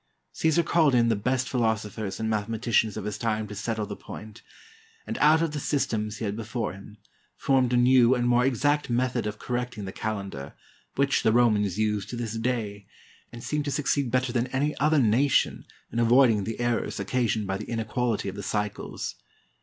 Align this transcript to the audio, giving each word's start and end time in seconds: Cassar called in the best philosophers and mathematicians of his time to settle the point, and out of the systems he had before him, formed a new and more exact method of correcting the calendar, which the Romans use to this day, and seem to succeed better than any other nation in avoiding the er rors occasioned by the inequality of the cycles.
Cassar 0.35 0.63
called 0.63 0.95
in 0.95 1.09
the 1.09 1.15
best 1.15 1.47
philosophers 1.47 2.19
and 2.19 2.27
mathematicians 2.27 2.97
of 2.97 3.05
his 3.05 3.19
time 3.19 3.47
to 3.47 3.53
settle 3.53 3.85
the 3.85 3.95
point, 3.95 4.41
and 5.05 5.15
out 5.19 5.43
of 5.43 5.51
the 5.51 5.59
systems 5.59 6.17
he 6.17 6.25
had 6.25 6.35
before 6.35 6.73
him, 6.73 6.97
formed 7.37 7.71
a 7.71 7.77
new 7.77 8.15
and 8.15 8.27
more 8.27 8.43
exact 8.43 8.89
method 8.89 9.27
of 9.27 9.37
correcting 9.37 9.85
the 9.85 9.91
calendar, 9.91 10.53
which 10.95 11.21
the 11.21 11.31
Romans 11.31 11.77
use 11.77 12.03
to 12.07 12.15
this 12.15 12.33
day, 12.35 12.87
and 13.31 13.43
seem 13.43 13.61
to 13.61 13.69
succeed 13.69 14.09
better 14.09 14.33
than 14.33 14.47
any 14.47 14.75
other 14.79 14.97
nation 14.97 15.65
in 15.91 15.99
avoiding 15.99 16.45
the 16.45 16.59
er 16.59 16.81
rors 16.81 16.99
occasioned 16.99 17.45
by 17.45 17.55
the 17.57 17.69
inequality 17.69 18.27
of 18.27 18.35
the 18.35 18.41
cycles. 18.41 19.17